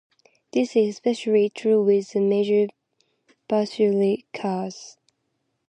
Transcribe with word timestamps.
This 0.51 0.75
is 0.75 0.95
especially 0.95 1.51
true 1.51 1.83
with 1.83 2.13
the 2.13 2.21
Major 2.21 2.69
basilicas. 3.47 4.97